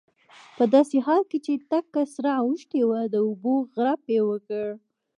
په 0.57 0.63
داسې 0.73 0.97
حال 1.05 1.21
کې 1.29 1.37
چې 1.45 1.53
تکه 1.71 2.01
سره 2.15 2.31
اوښتې 2.43 2.81
وه 2.89 3.01
د 3.13 3.15
اوبو 3.27 3.53
غړپ 3.75 4.01
یې 4.15 4.21
وکړ. 4.29 4.65